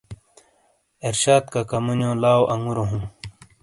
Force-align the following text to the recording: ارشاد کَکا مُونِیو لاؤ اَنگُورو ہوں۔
ارشاد 1.07 1.43
کَکا 1.53 1.77
مُونِیو 1.85 2.11
لاؤ 2.21 2.41
اَنگُورو 2.53 2.83
ہوں۔ 2.89 3.03